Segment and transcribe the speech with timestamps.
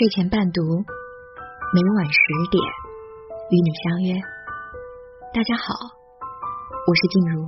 [0.00, 2.20] 睡前伴读，每晚十
[2.50, 2.56] 点
[3.52, 4.16] 与你相约。
[5.28, 5.76] 大家好，
[6.88, 7.44] 我是静茹。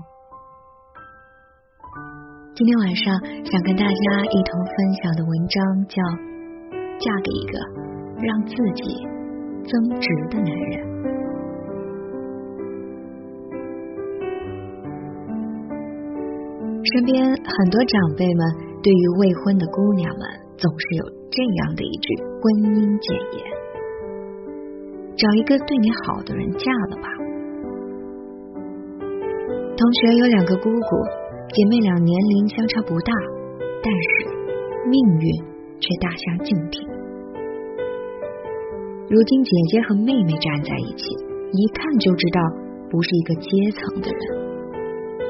[2.53, 3.09] 今天晚上
[3.49, 5.97] 想跟大家一同分享的文章叫
[7.01, 7.57] 《嫁给一个
[8.21, 9.01] 让自己
[9.65, 10.85] 增值的男人》。
[16.93, 18.45] 身边很多长辈们
[18.83, 22.45] 对于未婚的姑娘们，总是有这样的一句婚
[22.77, 23.41] 姻谏言：
[25.17, 27.09] 找一个对你好的人嫁了吧。
[29.73, 30.91] 同学有两个姑姑，
[31.49, 33.17] 姐妹俩年龄相差不大，
[33.81, 34.29] 但是
[34.93, 35.25] 命运
[35.81, 36.85] 却大相径庭。
[39.09, 41.17] 如今姐姐和妹妹站在一起，
[41.57, 42.41] 一看就知道
[42.93, 44.21] 不是一个阶层的人。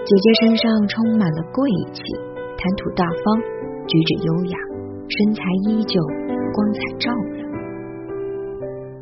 [0.02, 1.62] 姐姐身上充满了贵
[1.94, 2.02] 气，
[2.58, 3.38] 谈吐大方，
[3.86, 4.58] 举止优雅，
[5.12, 6.00] 身材依旧，
[6.54, 7.44] 光彩照人。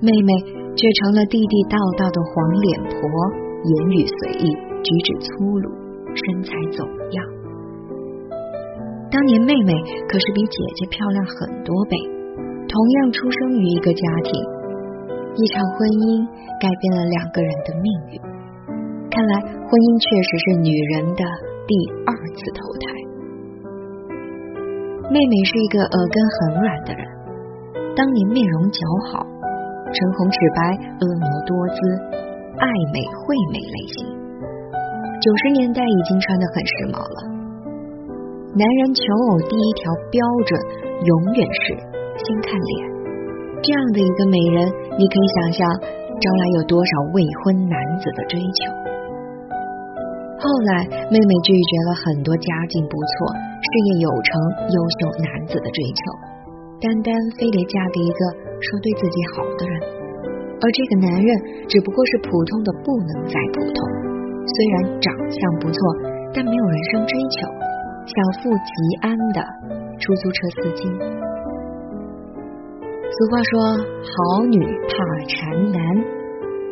[0.01, 0.33] 妹妹
[0.75, 2.99] 却成了地地道道的黄脸婆，
[3.63, 4.51] 言语随意，
[4.83, 5.71] 举止粗鲁，
[6.15, 7.19] 身材走样。
[9.11, 9.75] 当年妹妹
[10.09, 11.97] 可是比姐姐漂亮很多倍，
[12.67, 14.33] 同样出生于一个家庭，
[15.37, 16.27] 一场婚姻
[16.59, 18.21] 改变了两个人的命运。
[19.11, 21.23] 看来婚姻确实是女人的
[21.67, 21.75] 第
[22.07, 23.10] 二次投胎。
[25.11, 27.03] 妹妹是一个耳根很软的人，
[27.99, 28.79] 当年面容姣
[29.11, 29.27] 好，
[29.91, 30.61] 唇红齿白，
[31.03, 31.79] 婀娜多姿，
[32.63, 34.07] 爱美惠美类型。
[35.19, 37.19] 九十年代已经穿得很时髦了。
[38.55, 39.03] 男人求
[39.35, 40.51] 偶第一条标准
[41.03, 41.75] 永远是
[42.23, 42.73] 先看脸，
[43.67, 44.63] 这样的一个美人，
[44.95, 45.67] 你可以想象
[46.23, 48.71] 招来有多少未婚男子的追求。
[50.41, 53.13] 后来，妹妹拒绝了很多家境不错、
[53.61, 54.29] 事业有成、
[54.73, 56.01] 优秀男子的追求，
[56.81, 58.21] 单单非得嫁给一个
[58.57, 59.75] 说对自己好的人。
[60.61, 61.29] 而这个男人
[61.69, 63.79] 只不过是普通的不能再普通，
[64.49, 65.79] 虽然长相不错，
[66.33, 67.45] 但没有人生追求，
[68.09, 68.73] 小富即
[69.05, 69.45] 安的
[70.01, 70.89] 出租车司机。
[73.13, 74.57] 俗话说，好女
[74.89, 76.20] 怕缠男。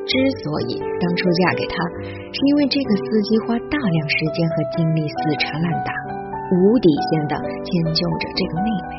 [0.08, 1.84] 之所以当初嫁给他，
[2.32, 5.92] 是因为这个司机花大量时间和精力死缠烂打，
[6.48, 8.92] 无底线的迁就着这个妹妹，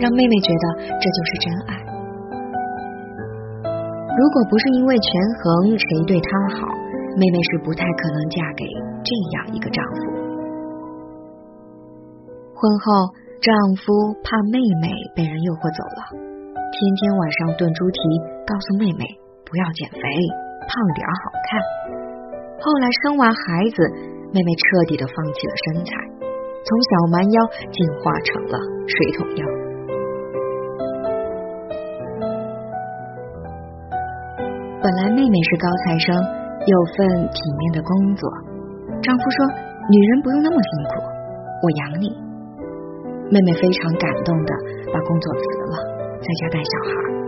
[0.00, 0.64] 让妹妹觉得
[0.96, 1.70] 这就是真爱。
[4.16, 6.64] 如果不是因为权衡谁对她好，
[7.20, 8.64] 妹妹是不太可能嫁给
[9.04, 10.00] 这样一个丈夫。
[12.56, 16.00] 婚后，丈夫怕妹妹被人诱惑走了，
[16.72, 18.00] 天天晚上炖猪蹄，
[18.46, 19.21] 告诉妹妹。
[19.52, 21.60] 不要减肥，胖点好看。
[22.56, 23.84] 后来生完孩子，
[24.32, 25.92] 妹妹彻底的放弃了身材，
[26.64, 27.36] 从小蛮腰
[27.68, 28.56] 进化成了
[28.88, 29.44] 水桶腰。
[34.80, 38.24] 本来妹妹是高材生，有份体面的工作。
[39.02, 39.36] 丈夫说
[39.92, 40.96] ：“女人不用那么辛苦，
[41.60, 42.08] 我养你。”
[43.28, 44.54] 妹妹非常感动的
[44.90, 45.76] 把工作辞了，
[46.16, 47.21] 在家带小孩。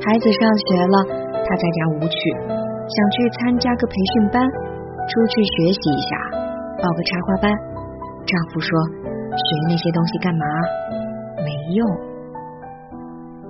[0.00, 0.96] 孩子上学了，
[1.44, 6.10] 她在家无趣，想去参加个培训班，出去学习一下，
[6.80, 7.52] 报个插花班。
[8.24, 8.70] 丈夫说
[9.36, 10.44] ：“学那些东西干嘛？
[11.44, 11.84] 没用。”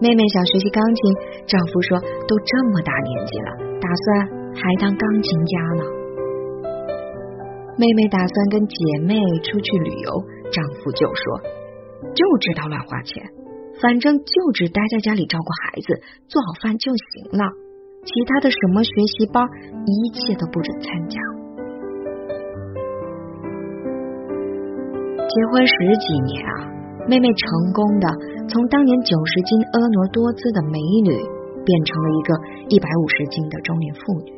[0.03, 1.15] 妹妹想学习钢琴，
[1.47, 5.84] 丈夫说：“都这么大年纪了，打算还当钢琴家呢。”
[7.78, 8.75] 妹妹打算跟姐
[9.06, 9.15] 妹
[9.47, 10.10] 出去旅游，
[10.50, 11.41] 丈夫就说
[12.10, 13.22] ：“就知道乱花钱。”
[13.80, 17.44] 反正就只待在家里照顾孩子，做好饭就行了。
[18.04, 19.44] 其他的什么学习班，
[19.84, 21.16] 一切都不准参加。
[25.30, 26.52] 结婚十几年啊，
[27.08, 28.08] 妹妹成功的
[28.48, 31.12] 从当年九十斤婀娜多姿的美女，
[31.64, 32.28] 变成了一个
[32.68, 34.32] 一百五十斤的中年妇女。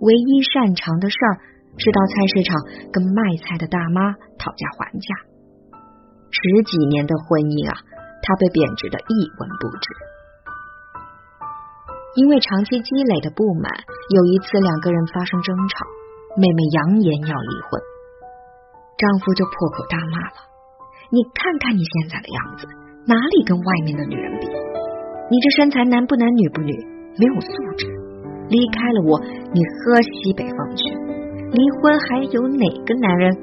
[0.00, 1.32] 唯一擅长的事儿
[1.78, 2.60] 是到菜市场
[2.92, 5.08] 跟卖菜的大妈讨价还价。
[6.28, 7.78] 十几年的婚姻啊！
[8.24, 9.86] 他被贬值的一文不值，
[12.16, 13.68] 因为长期积累的不满，
[14.16, 15.84] 有一次两个人发生争吵，
[16.40, 17.76] 妹妹扬言要离婚，
[18.96, 20.40] 丈夫就破口大骂了
[21.12, 22.64] ：“你看看你现在的样子，
[23.04, 24.48] 哪里跟外面的女人比？
[24.48, 26.72] 你这身材男不男女不女，
[27.20, 27.84] 没有素质。
[28.48, 29.20] 离开了我，
[29.52, 30.88] 你喝西北风去。
[31.52, 33.36] 离婚还有哪个男人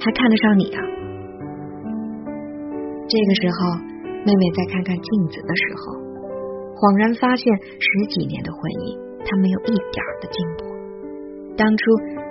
[0.00, 0.80] 还看得上你啊？”
[3.12, 3.91] 这个时候。
[4.22, 5.98] 妹妹在看看镜子的时候，
[6.78, 7.42] 恍然发现
[7.82, 8.94] 十几年的婚姻，
[9.26, 10.70] 她没有一点的进步。
[11.58, 11.82] 当初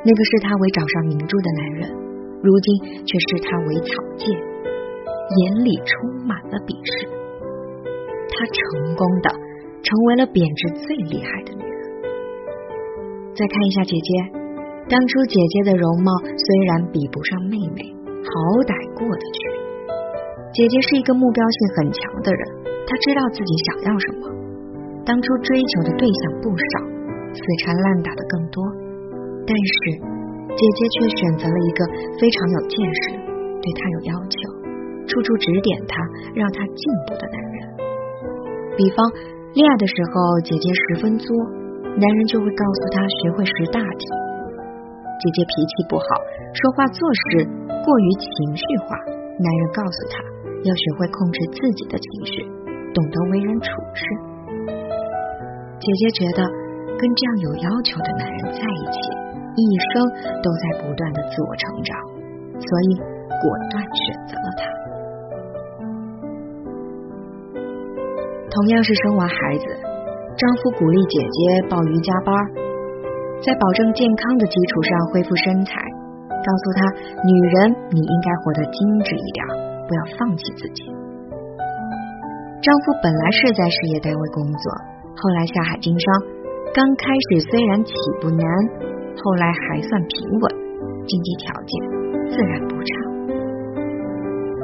[0.08, 1.84] 那个视她为掌上明珠的男人，
[2.40, 2.68] 如今
[3.04, 7.12] 却视她为草芥，眼里充满了鄙视。
[8.32, 9.28] 她成功的
[9.84, 11.82] 成为了贬值最厉害的女人。
[13.36, 14.10] 再看一下姐姐，
[14.88, 17.84] 当初姐姐的容貌虽然比不上妹妹，
[18.24, 18.32] 好
[18.64, 19.51] 歹过得去。
[20.52, 22.42] 姐姐是一个目标性很强的人，
[22.84, 24.28] 她知道自己想要什么。
[25.08, 26.72] 当初追求的对象不少，
[27.32, 28.60] 死缠烂打的更多，
[29.48, 29.74] 但是
[30.52, 31.80] 姐姐却选择了一个
[32.20, 33.16] 非常有见识、
[33.64, 34.36] 对她有要求、
[35.08, 35.96] 处处指点她、
[36.36, 37.58] 让她进步的男人。
[38.76, 39.00] 比方
[39.56, 41.32] 恋爱的时候，姐姐十分作，
[41.96, 44.04] 男人就会告诉她学会识大体。
[45.16, 46.06] 姐姐脾气不好，
[46.52, 47.48] 说话做事
[47.88, 48.28] 过于情
[48.60, 49.00] 绪化，
[49.42, 50.22] 男人告诉她
[50.62, 52.46] 要学会控制自己的情绪，
[52.94, 53.68] 懂得为人处
[53.98, 54.06] 事。
[55.82, 56.46] 姐姐觉得
[56.94, 58.98] 跟这样有要求的男人在一起，
[59.58, 60.06] 一生
[60.46, 61.90] 都在不断的自我成长，
[62.62, 62.90] 所以
[63.42, 64.62] 果断选择了他。
[68.52, 69.66] 同样是生完孩子，
[70.38, 72.36] 丈夫鼓励姐姐报瑜伽班，
[73.42, 75.74] 在保证健康的基础上恢复身材，
[76.42, 76.80] 告诉她
[77.24, 79.40] 女人你应该活得精致一点，
[79.88, 80.90] 不要放弃自己。
[82.62, 84.66] 丈夫本来是在事业单位工作，
[85.18, 86.06] 后来下海经商，
[86.74, 88.46] 刚开始虽然起步难，
[89.18, 90.46] 后来还算平稳，
[91.08, 91.72] 经济条件
[92.30, 92.92] 自然不差。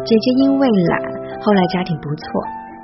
[0.06, 1.02] 姐姐因为懒，
[1.42, 2.26] 后来家庭不错。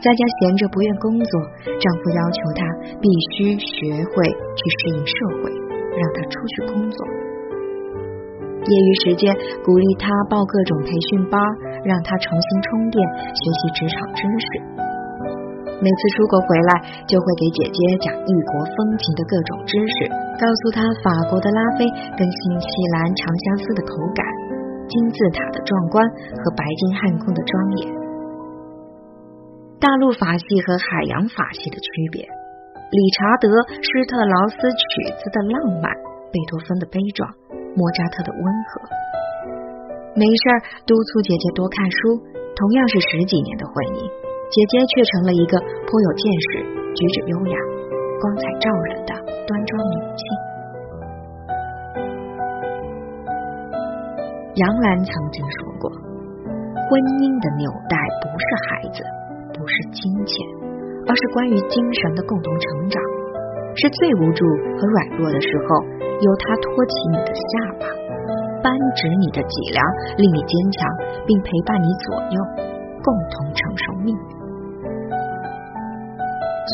[0.04, 1.40] 在家闲着不愿工作，
[1.80, 2.68] 丈夫要求她
[3.00, 5.48] 必须学会去适应社会，
[5.96, 7.08] 让她出去工作。
[8.64, 9.28] 业余时间
[9.64, 11.36] 鼓励他报各种培训班，
[11.84, 12.98] 让他重新充电，
[13.36, 14.48] 学习职场知识。
[15.84, 16.72] 每次出国回来，
[17.04, 20.08] 就会给姐姐讲异国风情的各种知识，
[20.40, 21.84] 告诉她法国的拉菲
[22.16, 24.24] 跟新西兰长相思的口感，
[24.88, 27.52] 金字塔的壮观和白金汉宫的庄
[27.84, 27.92] 严。
[29.84, 33.52] 大陆法系和海洋法系的区别，理查德
[33.84, 34.88] 施特劳斯曲
[35.20, 35.92] 子的浪漫，
[36.32, 37.28] 贝多芬的悲壮，
[37.76, 38.82] 莫扎特的温和。
[40.14, 42.22] 没事儿督促姐姐多看书，
[42.54, 44.06] 同样是十几年的婚姻，
[44.54, 45.58] 姐姐却成了一个
[45.90, 46.24] 颇有见
[46.54, 46.62] 识、
[46.94, 47.56] 举止优雅、
[48.22, 49.12] 光彩照人的
[49.50, 50.24] 端庄女性。
[54.62, 55.90] 杨澜曾经说过
[56.86, 59.02] ：“婚姻的纽带不是孩子。”
[59.54, 60.34] 不是金钱，
[61.08, 63.00] 而是关于精神的共同成长。
[63.76, 64.46] 是最无助
[64.78, 65.84] 和软弱的时候，
[66.22, 67.44] 由他托起你的下
[67.80, 67.86] 巴，
[68.62, 69.82] 扳直你的脊梁，
[70.18, 70.88] 令你坚强，
[71.26, 72.38] 并陪伴你左右，
[73.02, 74.32] 共同承受命运。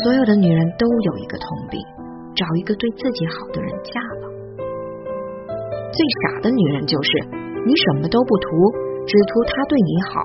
[0.04, 1.80] 所有的女人都有一个通病，
[2.36, 4.28] 找一个对自己好的人嫁了。
[5.90, 7.10] 最傻的女人就是
[7.66, 8.48] 你什么都不图，
[9.06, 10.22] 只图他对你好，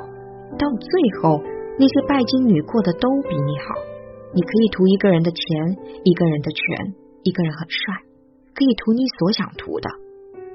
[0.59, 1.41] 到最后。
[1.77, 3.75] 那些拜金女过得都比你好，
[4.35, 5.39] 你可以图一个人的钱，
[6.03, 6.93] 一个人的权，
[7.23, 8.03] 一个人很帅，
[8.53, 9.87] 可以图你所想图的，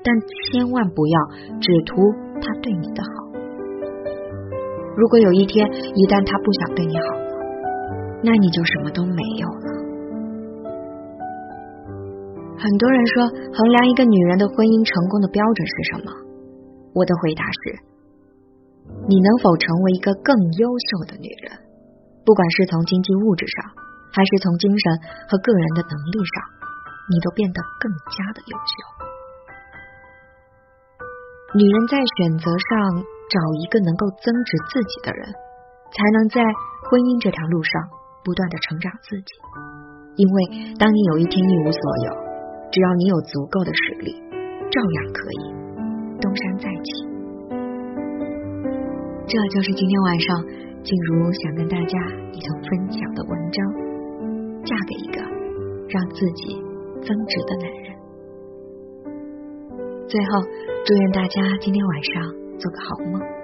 [0.05, 1.17] 但千万不要
[1.59, 1.97] 只图
[2.44, 3.32] 他对你的好。
[5.00, 5.65] 如果有一天
[5.97, 7.32] 一旦他不想对你好了，
[8.21, 9.69] 那你就什么都没有了。
[12.61, 13.25] 很多人说
[13.56, 16.12] 衡量一个女人的婚姻成功的标准是什么？
[16.93, 17.81] 我的回答是。
[19.09, 21.49] 你能否成为一个更优秀的女人？
[22.25, 23.73] 不管是从经济物质上，
[24.12, 24.83] 还是从精神
[25.29, 26.35] 和个人的能力上，
[27.11, 28.73] 你都变得更加的优秀。
[31.59, 35.27] 女人在选择上找一个能够增值自己的人，
[35.91, 36.39] 才能在
[36.87, 37.73] 婚姻这条路上
[38.23, 39.35] 不断的成长自己。
[40.15, 40.37] 因为
[40.79, 42.09] 当你有一天一无所有，
[42.71, 44.15] 只要你有足够的实力，
[44.71, 45.43] 照样可以
[46.23, 46.89] 东山再起。
[49.27, 50.45] 这就是今天晚上
[50.82, 51.99] 静茹想跟大家
[52.32, 53.64] 一同分享的文章。
[54.62, 55.20] 嫁给一个
[55.88, 56.54] 让自己
[57.02, 57.96] 增值的男人。
[60.06, 60.42] 最后，
[60.84, 62.22] 祝愿大家今天晚上
[62.58, 63.39] 做个好梦。